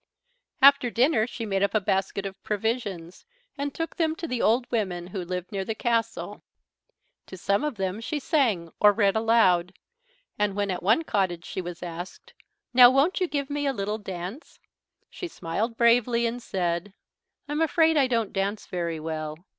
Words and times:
After 0.63 0.89
dinner 0.89 1.27
she 1.27 1.45
made 1.45 1.61
up 1.61 1.75
a 1.75 1.79
basket 1.79 2.25
of 2.25 2.41
provisions 2.43 3.23
and 3.55 3.71
took 3.71 3.97
them 3.97 4.15
to 4.15 4.27
the 4.27 4.41
old 4.41 4.65
women 4.71 5.05
who 5.05 5.23
lived 5.23 5.51
near 5.51 5.63
the 5.63 5.75
castle; 5.75 6.41
to 7.27 7.37
some 7.37 7.63
of 7.63 7.75
them 7.75 8.01
she 8.01 8.17
sang 8.17 8.71
or 8.79 8.93
read 8.93 9.15
aloud, 9.15 9.73
and 10.39 10.55
when 10.55 10.71
at 10.71 10.81
one 10.81 11.03
cottage 11.03 11.45
she 11.45 11.61
was 11.61 11.83
asked, 11.83 12.33
"Now 12.73 12.89
won't 12.89 13.19
you 13.21 13.27
give 13.27 13.47
me 13.51 13.67
a 13.67 13.73
little 13.73 13.99
dance," 13.99 14.57
she 15.07 15.27
smiled 15.27 15.77
bravely 15.77 16.25
and 16.25 16.41
said, 16.41 16.95
"I'm 17.47 17.61
afraid 17.61 17.95
I 17.95 18.07
don't 18.07 18.33
dance 18.33 18.65
very 18.65 18.99
well." 18.99 19.37